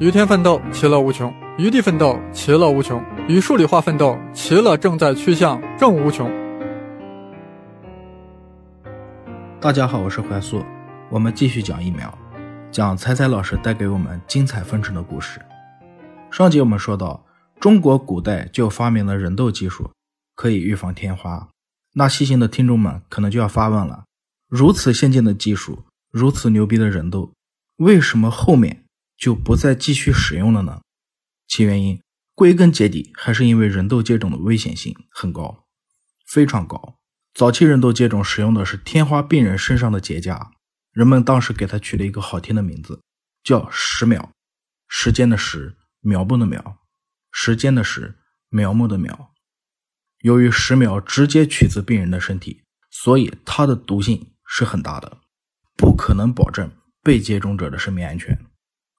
[0.00, 6.28] 与天奋斗，其乐无穷；与地奋斗，其乐无穷；与数理化奋斗，其乐正在趋向正无穷。
[9.60, 10.64] 大家好，我是怀素，
[11.08, 12.12] 我们继续讲疫苗，
[12.72, 15.40] 讲彩彩老师带给我们精彩纷呈的故事。
[16.28, 17.24] 上集我们说到，
[17.60, 19.88] 中国古代就发明了人痘技术，
[20.34, 21.46] 可以预防天花。
[21.92, 24.02] 那细心的听众们可能就要发问了：
[24.48, 27.30] 如此先进的技术，如此牛逼的人痘，
[27.76, 28.80] 为什么后面？
[29.24, 30.82] 就不再继续使用了呢？
[31.48, 31.98] 其原因
[32.34, 35.64] 归根结底还是因为人痘接种的危险性很高，
[36.26, 36.98] 非常高。
[37.32, 40.50] 早期人痘接种使用的是天花病人身上的结痂，
[40.92, 43.00] 人们当时给它取了一个好听的名字，
[43.42, 44.30] 叫“十苗”，
[44.88, 46.82] 时间的时，苗木的苗，
[47.32, 48.18] 时间的时，
[48.50, 49.32] 苗木的苗。
[50.18, 55.16] 由于十苗直接取自病人的身体，所以它的毒性是很大的，
[55.78, 56.70] 不可能保证
[57.02, 58.38] 被接种者的生命安全。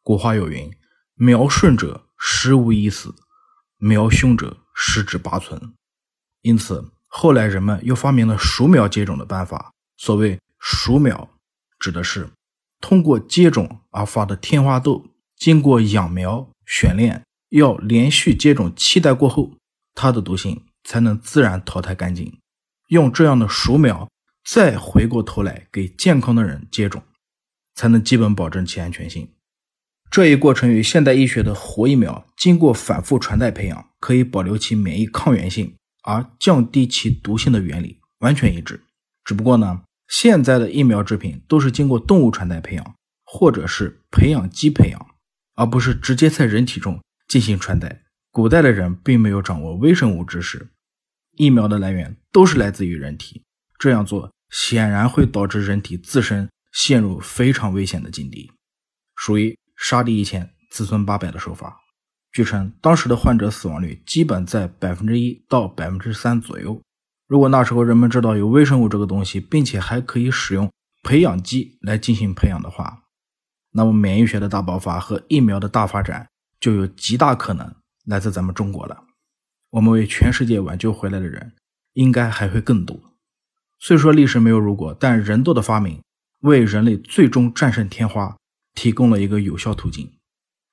[0.05, 0.71] 古话有云
[1.17, 3.15] ：“苗顺者十无一死，
[3.79, 5.73] 苗凶者十之八存。”
[6.43, 9.73] 因此，后来人们又发明了熟苗接种的办法。
[9.97, 11.27] 所谓熟苗，
[11.79, 12.29] 指的是
[12.79, 15.07] 通过接种而发的天花痘，
[15.37, 19.57] 经过养苗选炼，要连续接种七代过后，
[19.95, 22.39] 它的毒性才能自然淘汰干净。
[22.89, 24.07] 用这样的熟苗，
[24.43, 27.01] 再回过头来给健康的人接种，
[27.73, 29.27] 才能基本保证其安全性。
[30.15, 38.81] 这一过程与现代医学的活疫苗经过反复传代培养，可以保留其免疫抗原性而降低其毒性的原理完全一致。
[39.25, 45.05] 只不过呢，现在的疫苗制品都是经过动物传代培养，或者是培养基培养，
[45.55, 48.03] 而不是直接在人体中进行传代。
[48.31, 50.69] 古代的人并没有掌握微生物知识，
[51.35, 53.43] 疫苗的来源都是来自于人体，
[53.77, 58.49] 这样做显然会导致人体自身陷入非常危险的境地，
[59.17, 59.53] 属于。
[59.75, 61.81] 杀敌一千，自损八百的手法。
[62.31, 66.81] 据称，当时的患者死亡率基本在百分之一到百分之三左右。
[67.27, 70.69] 如果那时候人们知道有微生物这个东西，并且还可以使用
[71.01, 73.03] 培养基来进行培养的话，
[73.71, 76.27] 那么免疫学的大爆发和疫苗的大发展
[76.59, 77.73] 就有极大可能
[78.05, 79.05] 来自咱们中国了。
[79.71, 81.53] 我们为全世界挽救回来的人，
[81.93, 82.99] 应该还会更多。
[83.79, 86.01] 虽说历史没有如果，但人痘的发明
[86.41, 88.35] 为人类最终战胜天花。
[88.75, 90.11] 提供了一个有效途径，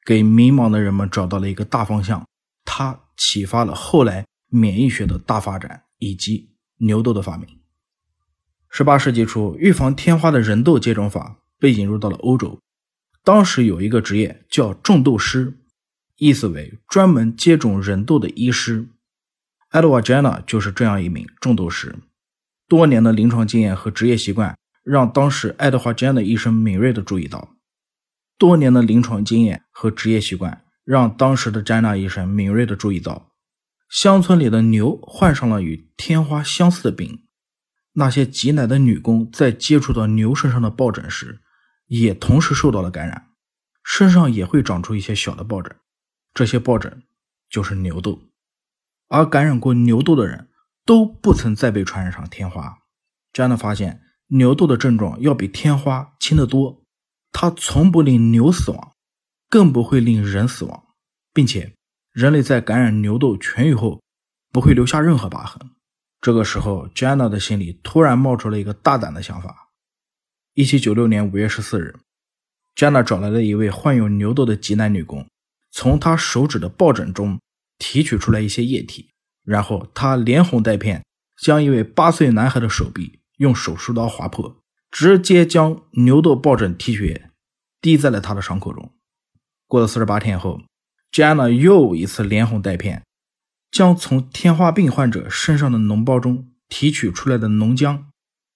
[0.05, 2.27] 给迷茫的人们找到了一个大方向。
[2.65, 7.49] 它启发了后来免疫学的大发展以及牛痘的发明。
[8.69, 12.59] 十八世纪初，预防天花的人痘接种法被引入到了欧洲。
[13.23, 15.59] 当时有一个职业叫种痘师，
[16.17, 18.89] 意思为专门接种人痘的医师。
[19.71, 21.95] Edward Jenner 就是这样一名种痘师。
[22.67, 27.52] 多年的临床经验和职业习惯，让当时爱德华 Jenner 医生敏锐地注意到。
[28.39, 33.31] 多年的临床经验和职业习惯，让当时的詹娜医生敏锐地注意到，
[33.89, 37.25] 乡村里的牛患上了与天花相似的病。
[37.95, 41.41] 那些挤奶的女工在接触到牛身上的疱疹时，
[41.89, 43.29] 也同时受到了感染，
[43.85, 45.77] 身上也会长出一些小的疱疹。
[46.33, 47.03] 这些疱疹
[47.51, 48.23] 就是牛痘，
[49.09, 50.49] 而感染过牛痘的人
[50.87, 52.79] 都不曾再被传染上天花。
[53.31, 56.82] 詹娜发现，牛痘的症状要比天花轻得多。
[57.33, 58.93] 它从不令牛死亡，
[59.49, 60.85] 更不会令人死亡，
[61.33, 61.73] 并且
[62.13, 64.01] 人类在感染牛痘痊愈后
[64.53, 65.71] 不会留下任何疤痕。
[66.21, 69.71] 这个时候，Jenna 的心里突然冒出了一个大胆的想法。
[70.55, 71.97] 一七九六年五月十四日
[72.77, 75.27] ，Jenna 找来了一位患有牛痘的挤奶女工，
[75.73, 77.41] 从她手指的疱疹中
[77.79, 79.11] 提取出来一些液体，
[79.43, 81.03] 然后她连哄带骗，
[81.41, 84.62] 将一位八岁男孩的手臂用手术刀划破。
[84.93, 87.31] 直接将牛痘疱疹提取液
[87.81, 88.95] 滴在了他的伤口中。
[89.67, 90.63] 过了四十八天后
[91.11, 93.03] ，Jenna 又一次连哄带骗，
[93.71, 98.05] 将从天花病患者身上的脓包中提取出来的脓浆，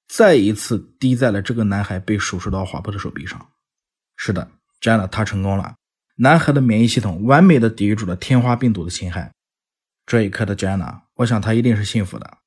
[0.06, 3.48] 再一次滴在了这个男孩被手术刀划破的手臂上。
[4.16, 5.74] 是的，Jenna 他成功了，
[6.16, 9.32] 男孩的免疫系统完美的抵御住了天花病毒的侵害。
[10.04, 12.38] 这一刻的 Jenna，我想他一定是幸福的。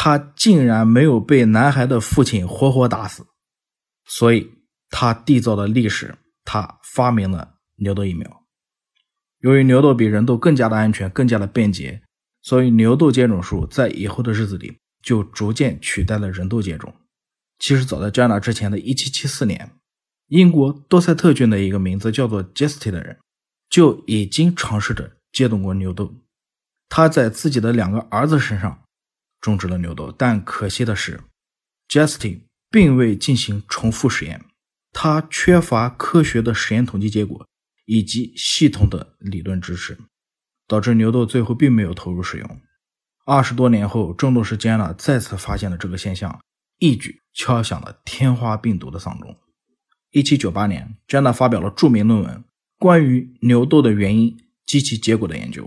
[0.00, 3.26] 他竟然没有被男孩的父亲活活打死，
[4.06, 4.48] 所以
[4.90, 6.14] 他缔造了历史，
[6.44, 8.44] 他发明了牛痘疫苗。
[9.40, 12.00] 由于牛痘比人痘更加的安全，更加的便捷，
[12.42, 16.94] 所以牛痘接种术在以后的日子里就逐渐取代了人痘接种。
[17.58, 19.72] 其实早在 Jenna 之前的一七七四年，
[20.28, 23.18] 英国多塞特郡的一个名字叫做 Jesty 的人
[23.68, 26.14] 就已经尝试着接种过牛痘，
[26.88, 28.84] 他在自己的两个儿子身上。
[29.40, 31.20] 种植了牛痘，但可惜的是
[31.88, 32.40] ，Justin
[32.70, 34.44] 并未进行重复实验，
[34.92, 37.46] 他缺乏科学的实验统计结果，
[37.86, 39.96] 以及系统的理论支持，
[40.66, 42.60] 导致牛痘最后并没有投入使用。
[43.24, 46.40] 二十多年后，郑度士坚纳再次发现了这个现象，
[46.78, 49.36] 一举敲响了天花病毒的丧钟。
[50.10, 52.36] 一七九八年，詹纳发表了著名论文
[52.78, 55.66] 《关于牛痘的原因及其结果的研究》。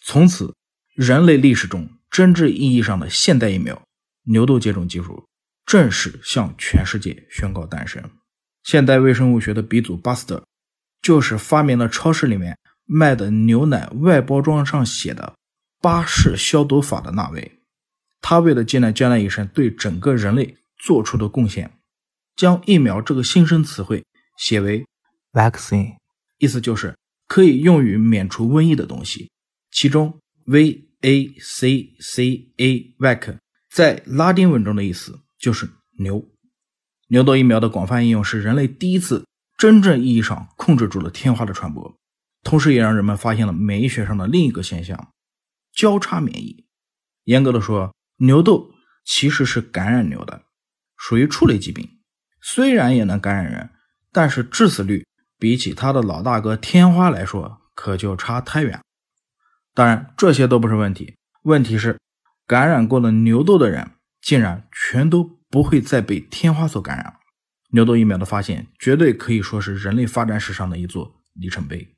[0.00, 0.54] 从此，
[0.94, 3.82] 人类历史中真正意义上的现代疫苗——
[4.28, 5.26] 牛痘接种技术
[5.64, 8.02] 正式向全世界宣告诞生。
[8.62, 10.44] 现代微生物学的鼻祖巴斯德，
[11.00, 15.32] 就是发明了超市里面卖的牛奶外包装上写的
[15.80, 17.60] “巴氏消毒法”的那位。
[18.20, 21.78] 他为了纪念将来一生对整个人类做出的贡献。
[22.36, 24.04] 将疫苗这个新生词汇
[24.38, 24.86] 写为
[25.32, 25.96] vaccine，
[26.38, 26.94] 意思就是
[27.26, 29.30] 可以用于免除瘟疫的东西。
[29.70, 33.38] 其中 v a c c a vac
[33.70, 35.68] 在拉丁文中的意思就是
[35.98, 36.26] 牛。
[37.08, 39.26] 牛痘疫苗的广泛应用是人类第一次
[39.58, 41.94] 真正意义上控制住了天花的传播，
[42.42, 45.12] 同时也让人们发现了免疫学上的另一个现象——
[45.74, 46.64] 交叉免疫。
[47.24, 48.72] 严格的说，牛痘
[49.04, 50.42] 其实是感染牛的，
[50.96, 51.88] 属于畜类疾病。
[52.40, 53.70] 虽然也能感染人，
[54.10, 55.06] 但是致死率
[55.38, 58.80] 比起他的老大哥天花来说，可就差太远。
[59.74, 61.14] 当然，这些都不是问题，
[61.44, 61.98] 问题是
[62.46, 67.16] 感染过了牛痘的人，竟然全都不会再被天花所感染。
[67.70, 71.94] 牛痘疫苗的发现，绝对可以说是人类发展史上的一座里程碑。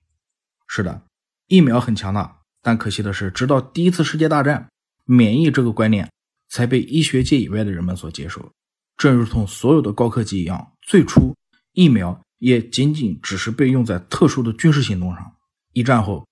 [0.68, 1.02] 是的，
[1.48, 4.68] 疫苗很强大，但可惜的是，直到第一次世界大战，
[5.04, 6.08] 免疫这个观念
[6.48, 8.52] 才被医学界以外的人们所接受。
[8.96, 11.34] 正如同所有的高科技一样，最初
[11.72, 15.34] 疫苗也仅仅只是被用在特殊的军事行动上。
[15.72, 16.24] 一战后，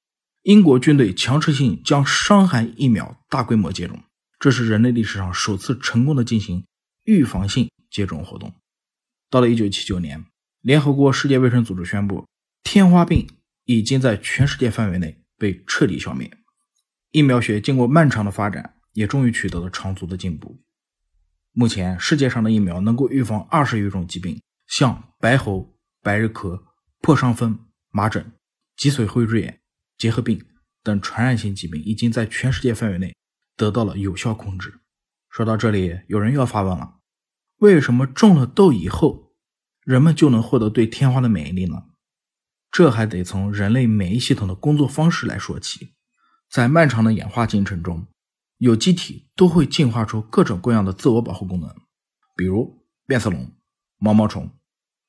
[0.42, 4.02] 英国军队强制性将伤寒疫苗大规模接种，
[4.40, 6.66] 这是人类历史上首次成功的进行
[7.04, 8.52] 预防性接种活动。
[9.30, 10.24] 到了1979年，
[10.60, 12.26] 联合国世界卫生组织宣布，
[12.64, 13.28] 天花病
[13.66, 16.28] 已经在全世界范围内被彻底消灭。
[17.12, 20.60] 疫苗学经过漫长的发展，也终于取得了长足的进步。
[21.52, 26.60] 目前世界上的疫苗能够预防二十余种疾病，像白喉、白日咳、
[27.00, 28.32] 破伤风、麻疹、
[28.76, 29.60] 脊髓灰质炎、
[30.02, 30.44] 结核病
[30.82, 33.14] 等传染性疾病，已经在全世界范围内
[33.56, 34.80] 得到了有效控制。
[35.30, 36.96] 说到这里，有人要发问了：
[37.58, 39.32] 为什么中了痘以后，
[39.84, 41.84] 人们就能获得对天花的免疫力呢？
[42.72, 45.94] 这还得从人类免疫系统的工作方式来说起。
[46.50, 48.04] 在漫长的演化进程中，
[48.58, 51.72] 有机体都会进化出各种各样的自我保护功能，
[52.34, 53.54] 比如变色龙、
[53.98, 54.50] 毛毛虫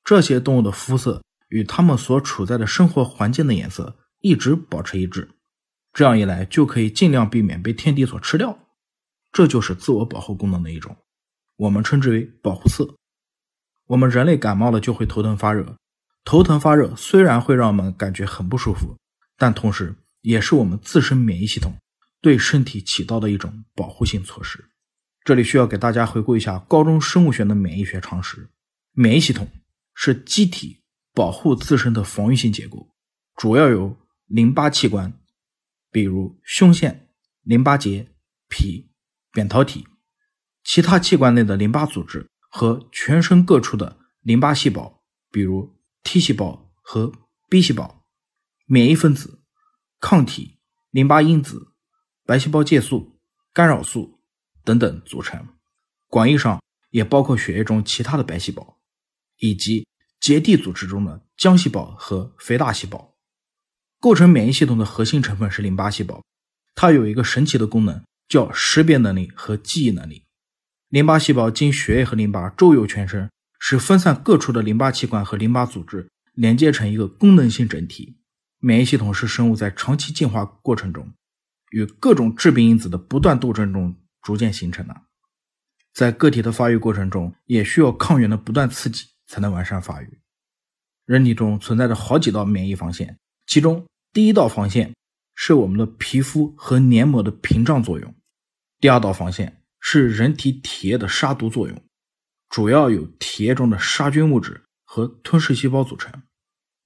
[0.04, 5.28] 这些动物的肤色与它们所处在的生活环境的颜色一直保持一致，
[5.92, 8.58] 这样一来就可以尽量避免被天敌所吃掉。
[9.30, 10.96] 这就是自我保护功能的一种，
[11.56, 12.96] 我们称之为保护色。
[13.88, 15.76] 我们人类感冒了就会头疼发热，
[16.24, 18.96] 头疼发热虽然会让我们感觉很不舒服，
[19.36, 21.76] 但同时也是我们自身免疫系统。
[22.22, 24.70] 对身体起到的一种保护性措施。
[25.24, 28.48] 这里需要给大家回顾一下高中生物学的免疫学常识：
[28.92, 29.46] 免疫系统
[29.94, 30.82] 是机体
[31.12, 32.88] 保护自身的防御性结构，
[33.36, 33.94] 主要由
[34.26, 35.20] 淋巴器官，
[35.90, 37.08] 比如胸腺、
[37.42, 38.12] 淋巴结、
[38.48, 38.90] 脾、
[39.32, 39.86] 扁桃体，
[40.62, 47.12] 其他器官内的淋巴组织和全身各处的淋巴细胞，比如 T 细胞和
[47.48, 48.04] B 细胞，
[48.66, 49.42] 免疫分子、
[50.00, 50.58] 抗体、
[50.90, 51.70] 淋巴因子。
[52.26, 53.20] 白细胞介素、
[53.52, 54.22] 干扰素
[54.64, 55.46] 等等组成，
[56.08, 58.80] 广义上也包括血液中其他的白细胞，
[59.36, 59.86] 以及
[60.18, 63.13] 结缔组织中的浆细胞和肥大细胞。
[64.04, 66.22] 构成免疫系统的核心成分是淋巴细胞，
[66.74, 70.26] 它有一个神奇的功能，叫识别能力和记忆能力。
[70.90, 78.18] 淋巴细胞经血液和淋巴周游全身，使分散各处的淋巴器官和淋巴组织连接成一个功能性整体。
[78.58, 81.10] 免疫系统是生物在长期进化过程中。
[81.70, 84.94] 与各种致病因子的不断斗争中逐渐形成的，
[85.94, 90.20] 在个体的发育过程中，也需要抗原的不断刺激才能完善发育。
[91.06, 93.82] 人体中存在着好几道免疫防线，其中
[94.14, 94.94] 第一道防线
[95.34, 98.14] 是我们的皮肤和黏膜的屏障作用，
[98.78, 101.84] 第二道防线是人体体液的杀毒作用，
[102.48, 106.22] 主要由体液中的杀菌物质和吞噬细胞组成。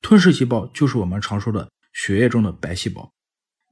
[0.00, 3.12] 吞噬细胞就是我们常说的血液中的白细胞。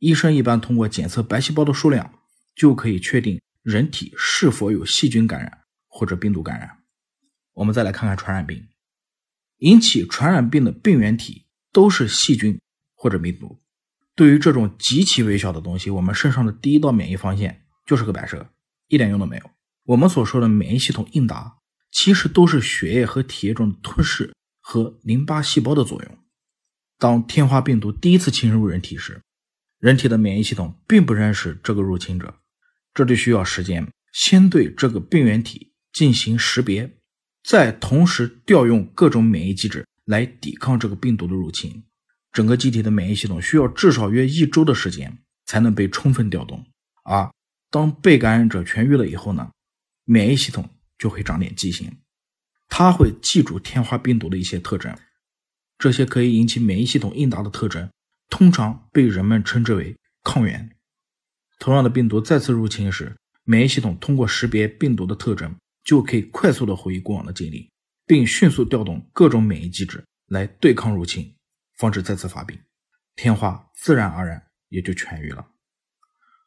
[0.00, 2.12] 医生一般通过检测白细胞的数量，
[2.54, 6.82] 就可以确定人体是否有细菌感染或者病毒感染。
[7.54, 8.68] 我们再来看看传染病，
[9.60, 12.60] 引起传染病的病原体都是细菌
[12.96, 13.60] 或者病毒。
[14.16, 18.50] 对于这种极其微小的东西，我们身上的第一道免疫防线就是个摆设，
[18.88, 19.50] 一点用都没有。
[19.84, 21.58] 我们所说的免疫系统应答，
[21.92, 26.18] 其实都是血液和体液中的吞噬和淋巴细胞的作用。
[26.98, 29.20] 当天花病毒第一次侵入人体时，
[29.78, 32.34] 人体的免疫系统并不认识这个入侵者，
[32.94, 36.96] 这就需要时间，先对这个病原体进行识别，
[37.44, 41.84] 再同时调用各种免疫机制来抵抗这个病毒的入侵。
[42.37, 45.16] 整个机体的免疫系统需要至少约一周的时间
[45.47, 46.62] 才能被充分调动。
[47.02, 47.33] 而
[47.71, 49.50] 当被感染者痊愈了以后呢，
[50.05, 51.90] 免疫系统就会长点记性，
[52.69, 54.95] 它会记住天花病毒的一些特征。
[55.78, 57.90] 这些可以引起免疫系统应答的特征，
[58.28, 60.71] 通常被人们称之为抗原。
[61.59, 67.71] 同样的病毒再次入侵时，免疫系统通过识别病毒的特征，就可以快速的回忆过往的经历，
[68.07, 71.35] 并迅速调动各种免疫机制来对抗入侵，
[71.76, 72.59] 防止再次发病。
[73.14, 75.47] 天花自然而然也就痊愈了。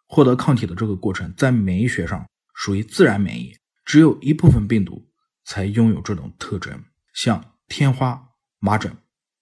[0.08, 3.56] 获得抗体的这个过程，在免疫学上属于自然免疫，
[3.86, 5.08] 只有一部分病毒
[5.46, 6.84] 才拥有这种特征，
[7.14, 8.96] 像天花、麻疹。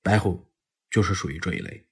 [0.04, 0.50] 白喉
[0.90, 1.86] 就是属于这一类。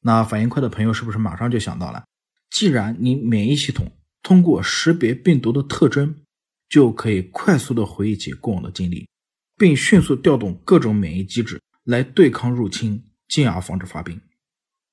[0.00, 2.04] 那反应快的朋友是不是马上就想到了？
[2.50, 3.90] 既然你免疫系统
[4.22, 6.22] 通过识别病毒的特征，
[6.68, 9.08] 就可以快速的回忆起过往的经历，
[9.56, 14.20] 并迅速调动各种免疫机制来对抗入侵，进而防止发病。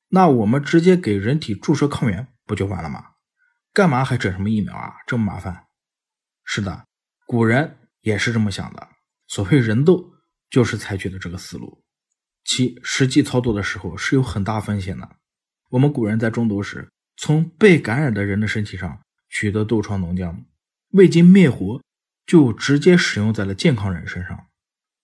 [0.09, 3.13] 那我们直接给人体注射抗原不就完了吗？
[3.73, 4.93] 干嘛还整什么疫苗啊？
[5.07, 5.65] 这么麻烦？
[6.45, 6.85] 是的，
[7.25, 8.89] 古人也是这么想的。
[9.27, 10.13] 所谓人斗，
[10.51, 11.83] 就是采取的这个思路。
[12.45, 15.17] 其实际操作的时候是有很大风险的。
[15.71, 20.43] 我们古人在中毒时，从被感染的人的身体上取得痘疮脓浆，
[20.89, 21.81] 未经灭活
[22.27, 24.47] 就直接使用在了健康人身上，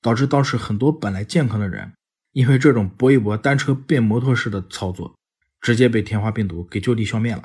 [0.02, 1.94] 导致当时很多本来健康的人，
[2.32, 5.18] 因为这种搏一搏单车变摩托式的操作，
[5.62, 7.44] 直接被天花病毒给就地消灭了。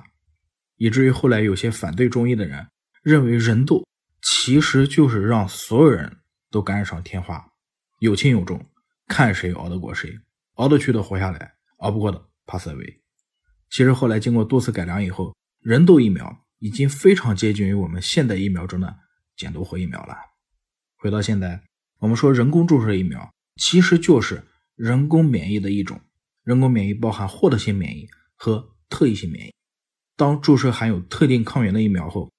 [0.77, 2.67] 以至于后来有些反对中医的人
[3.03, 3.87] 认为，人痘
[4.23, 6.19] 其实就是让所有人
[6.51, 7.45] 都感染上天花，
[8.01, 8.65] 有轻有重。
[9.07, 10.19] 看谁熬得过谁，
[10.55, 13.01] 熬得去的活下来，熬不过的 pass away。
[13.69, 18.97] 其实后来经过多次改良以后，人痘疫苗已经非常接近于我们现代疫苗中的
[19.37, 20.17] 减毒活疫苗了。
[20.97, 21.63] 回到现在，
[22.05, 25.99] 我们说人工注射疫苗其实就是人工免疫的一种。
[26.43, 28.07] 人工免疫包含获得性免疫
[28.37, 29.55] 和特异性免疫。
[30.15, 32.31] 当注射含有特定抗原的疫苗后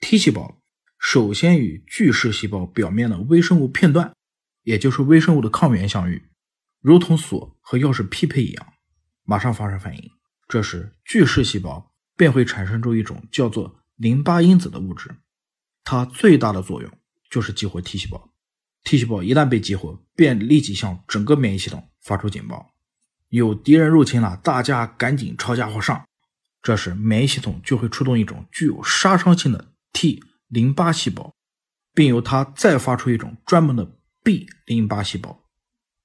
[0.00, 0.58] ，T 细胞
[0.98, 4.10] 首先与巨噬细胞表面的微生物片段。
[4.62, 6.30] 也就是微生物的抗原相遇，
[6.80, 8.72] 如同锁和钥匙匹配一样，
[9.24, 10.10] 马上发生反应。
[10.48, 15.14] 这时巨噬细胞便会产生出一种叫做淋巴因子的物质，
[15.84, 16.90] 它最大的作用
[17.28, 18.29] 就是激活 T 细胞。
[18.84, 22.70] T 细胞一旦被激活，便立即向整个免疫系统发出警报：
[23.28, 26.04] 有敌人入侵了，大家赶紧抄家伙上。
[26.62, 31.34] 这时免疫系统就会出动一种具有杀伤性的 T 淋巴细胞，
[31.94, 33.96] 并由它再发出一种专门的。
[34.22, 35.46] B 淋巴细胞，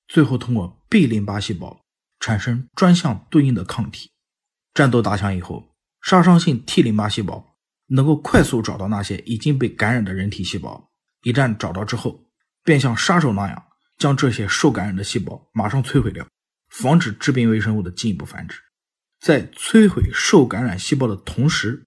[0.07, 1.81] 最后通过 B 淋巴细胞
[2.17, 4.09] 产生专项对应的抗体。
[4.73, 10.89] 战斗打响以后，杀伤性 T 淋巴细胞能够快速找到那些已经被感染的人体细胞。
[11.23, 12.24] 一旦找到之后，
[12.65, 13.65] 便像杀手那样
[13.97, 16.27] 将这些受感染的细胞马上摧毁掉，
[16.67, 18.59] 防止致病微生物的进一步繁殖。
[19.21, 21.85] 在摧毁受感染细胞的同时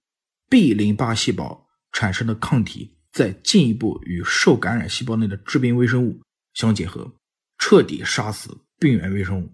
[0.49, 2.95] ，B 淋巴细胞产生的抗体。
[3.11, 6.21] 再进一步与受感染细胞内的致病微生物
[6.53, 7.11] 相结合，
[7.57, 9.51] 彻底杀死病原微生物，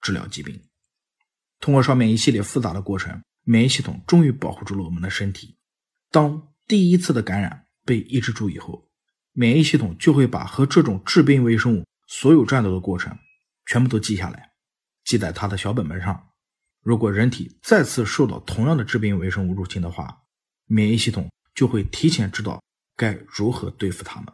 [0.00, 0.62] 治疗疾病。
[1.58, 5.56] 通过上面一系列复杂的过程，免疫系统终于保护住了我们的身体。
[6.12, 8.88] 当第一次的感染被抑制住以后，
[9.32, 13.16] 免疫系统就会把和这种致病微生物所有战斗的过程
[13.66, 14.50] 全部都记下来，
[15.04, 16.28] 记在它的小本本上。
[16.82, 20.22] 如果人体再次受到同样的致病微生物入侵的话，
[20.66, 22.60] 免疫系统就会提前知道。
[22.94, 24.26] 该如何对付他们？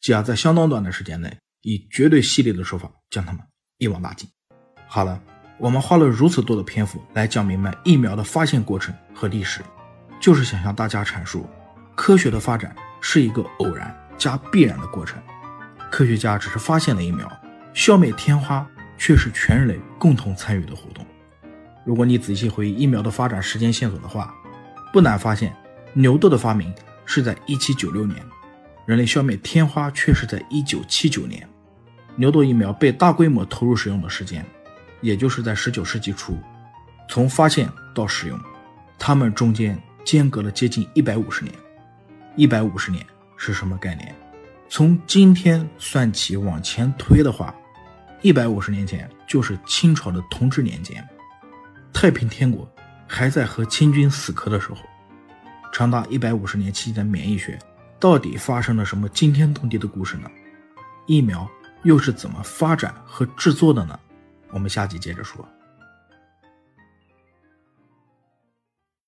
[0.00, 3.40] 继而在相当短的时间内，以绝对犀利的手法将他们
[3.78, 4.28] 一网打尽。
[4.86, 5.20] 好了，
[5.58, 9.62] 我们花了如此多的篇幅来讲明白疫苗的发现过程和历史，
[10.20, 11.48] 就是想向大家阐述，
[11.96, 15.20] 科学的发展是一个偶然加必然的过程。
[15.90, 17.30] 科学家只是发现了疫苗，
[17.72, 21.04] 消灭天花却是全人类共同参与的活动。
[21.84, 24.34] 如果你仔细回忆疫苗的发展时间线索的话，
[24.92, 25.54] 不难发现
[25.92, 26.72] 牛痘的发明。
[27.08, 28.20] 是在一七九六年，
[28.84, 31.48] 人类消灭天花却是在一九七九年。
[32.16, 34.44] 牛痘疫苗被大规模投入使用的时间，
[35.00, 36.36] 也就是在十九世纪初。
[37.08, 38.36] 从发现到使用，
[38.98, 41.54] 它们中间间隔了接近一百五十年。
[42.34, 43.06] 一百五十年
[43.36, 44.14] 是什么概念？
[44.68, 47.54] 从今天算起往前推的话，
[48.22, 51.06] 一百五十年前就是清朝的同治年间，
[51.92, 52.68] 太平天国
[53.06, 54.78] 还在和清军死磕的时候。
[55.72, 57.58] 长达一百五十年期间的免疫学，
[58.00, 60.30] 到底发生了什么惊天动地的故事呢？
[61.06, 61.48] 疫苗
[61.82, 63.98] 又是怎么发展和制作的呢？
[64.50, 65.46] 我我们下集接着说。